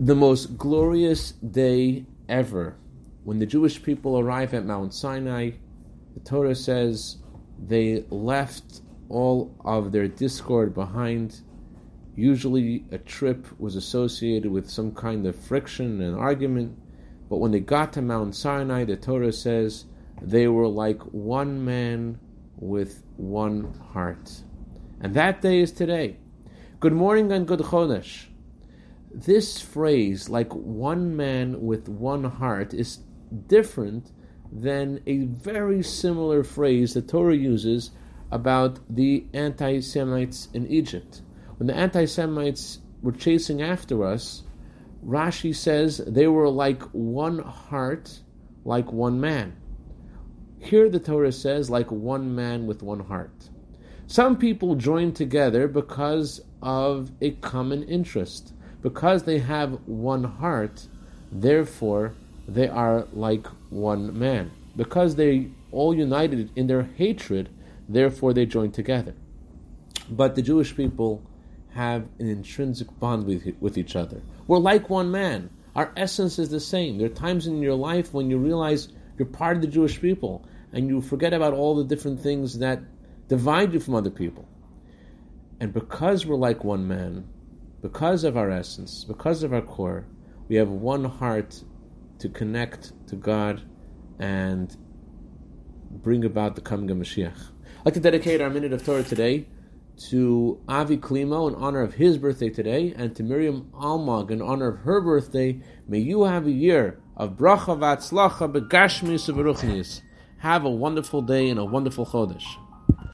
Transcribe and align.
the 0.00 0.14
most 0.14 0.58
glorious 0.58 1.32
day 1.32 2.04
ever. 2.28 2.76
When 3.22 3.38
the 3.38 3.46
Jewish 3.46 3.80
people 3.80 4.18
arrive 4.18 4.52
at 4.52 4.66
Mount 4.66 4.92
Sinai, 4.92 5.52
the 6.14 6.20
Torah 6.20 6.56
says 6.56 7.18
they 7.64 8.04
left 8.10 8.80
all 9.08 9.54
of 9.64 9.92
their 9.92 10.08
discord 10.08 10.74
behind. 10.74 11.40
Usually, 12.16 12.84
a 12.90 12.98
trip 12.98 13.46
was 13.60 13.76
associated 13.76 14.50
with 14.50 14.68
some 14.68 14.92
kind 14.92 15.26
of 15.26 15.36
friction 15.36 16.00
and 16.00 16.16
argument, 16.16 16.76
but 17.30 17.38
when 17.38 17.52
they 17.52 17.60
got 17.60 17.92
to 17.92 18.02
Mount 18.02 18.34
Sinai, 18.34 18.84
the 18.84 18.96
Torah 18.96 19.32
says 19.32 19.84
they 20.20 20.48
were 20.48 20.68
like 20.68 21.00
one 21.12 21.64
man 21.64 22.18
with 22.56 23.04
one 23.16 23.72
heart. 23.92 24.42
And 25.00 25.14
that 25.14 25.40
day 25.40 25.60
is 25.60 25.70
today. 25.70 26.16
Good 26.80 26.92
morning 26.92 27.30
and 27.30 27.46
good 27.46 27.60
Chodesh. 27.60 28.26
This 29.16 29.60
phrase, 29.60 30.28
like 30.28 30.52
one 30.52 31.16
man 31.16 31.64
with 31.64 31.88
one 31.88 32.24
heart, 32.24 32.74
is 32.74 32.98
different 33.46 34.10
than 34.50 35.00
a 35.06 35.18
very 35.18 35.84
similar 35.84 36.42
phrase 36.42 36.94
the 36.94 37.02
Torah 37.02 37.36
uses 37.36 37.92
about 38.32 38.80
the 38.92 39.24
anti 39.32 39.78
Semites 39.80 40.48
in 40.52 40.66
Egypt. 40.66 41.22
When 41.58 41.68
the 41.68 41.76
anti 41.76 42.06
Semites 42.06 42.80
were 43.02 43.12
chasing 43.12 43.62
after 43.62 44.04
us, 44.04 44.42
Rashi 45.06 45.54
says 45.54 45.98
they 45.98 46.26
were 46.26 46.48
like 46.48 46.82
one 46.90 47.38
heart, 47.38 48.18
like 48.64 48.90
one 48.90 49.20
man. 49.20 49.56
Here 50.58 50.90
the 50.90 50.98
Torah 50.98 51.30
says, 51.30 51.70
like 51.70 51.92
one 51.92 52.34
man 52.34 52.66
with 52.66 52.82
one 52.82 53.00
heart. 53.00 53.50
Some 54.08 54.36
people 54.36 54.74
join 54.74 55.12
together 55.12 55.68
because 55.68 56.40
of 56.60 57.12
a 57.20 57.30
common 57.30 57.84
interest. 57.84 58.54
Because 58.84 59.22
they 59.22 59.38
have 59.38 59.78
one 59.86 60.24
heart, 60.24 60.88
therefore 61.32 62.12
they 62.46 62.68
are 62.68 63.06
like 63.14 63.46
one 63.70 64.18
man. 64.18 64.50
Because 64.76 65.16
they 65.16 65.48
all 65.72 65.94
united 65.94 66.50
in 66.54 66.66
their 66.66 66.82
hatred, 66.82 67.48
therefore 67.88 68.34
they 68.34 68.44
join 68.44 68.70
together. 68.72 69.14
But 70.10 70.34
the 70.34 70.42
Jewish 70.42 70.76
people 70.76 71.22
have 71.70 72.06
an 72.18 72.28
intrinsic 72.28 72.88
bond 73.00 73.24
with, 73.24 73.54
with 73.58 73.78
each 73.78 73.96
other. 73.96 74.20
We're 74.46 74.58
like 74.58 74.90
one 74.90 75.10
man. 75.10 75.48
Our 75.74 75.90
essence 75.96 76.38
is 76.38 76.50
the 76.50 76.60
same. 76.60 76.98
There 76.98 77.06
are 77.06 77.20
times 77.26 77.46
in 77.46 77.62
your 77.62 77.76
life 77.76 78.12
when 78.12 78.28
you 78.28 78.36
realize 78.36 78.88
you're 79.16 79.26
part 79.26 79.56
of 79.56 79.62
the 79.62 79.68
Jewish 79.68 79.98
people 79.98 80.46
and 80.74 80.88
you 80.88 81.00
forget 81.00 81.32
about 81.32 81.54
all 81.54 81.74
the 81.74 81.84
different 81.84 82.20
things 82.20 82.58
that 82.58 82.82
divide 83.28 83.72
you 83.72 83.80
from 83.80 83.94
other 83.94 84.10
people. 84.10 84.46
And 85.58 85.72
because 85.72 86.26
we're 86.26 86.36
like 86.36 86.64
one 86.64 86.86
man, 86.86 87.26
because 87.84 88.24
of 88.24 88.34
our 88.34 88.50
essence, 88.50 89.04
because 89.04 89.42
of 89.42 89.52
our 89.52 89.60
core, 89.60 90.06
we 90.48 90.56
have 90.56 90.70
one 90.70 91.04
heart 91.04 91.62
to 92.18 92.30
connect 92.30 92.94
to 93.06 93.14
God 93.14 93.60
and 94.18 94.74
bring 95.90 96.24
about 96.24 96.54
the 96.54 96.62
coming 96.62 96.90
of 96.90 96.96
Mashiach. 96.96 97.36
I'd 97.80 97.84
like 97.84 97.92
to 97.92 98.00
dedicate 98.00 98.40
our 98.40 98.48
minute 98.48 98.72
of 98.72 98.82
Torah 98.86 99.02
today 99.02 99.48
to 100.08 100.62
Avi 100.66 100.96
Klimo 100.96 101.46
in 101.46 101.54
honor 101.56 101.82
of 101.82 101.92
his 101.92 102.16
birthday 102.16 102.48
today, 102.48 102.94
and 102.96 103.14
to 103.16 103.22
Miriam 103.22 103.68
Almog 103.74 104.30
in 104.30 104.40
honor 104.40 104.68
of 104.68 104.78
her 104.78 105.02
birthday. 105.02 105.60
May 105.86 105.98
you 105.98 106.24
have 106.24 106.46
a 106.46 106.52
year 106.52 106.98
of 107.18 107.32
bracha 107.36 107.78
v'atzlacha 107.78 108.50
begashmis 108.50 110.00
have 110.38 110.64
a 110.64 110.70
wonderful 110.70 111.20
day 111.20 111.50
and 111.50 111.60
a 111.60 111.64
wonderful 111.66 112.06
chodesh. 112.06 112.46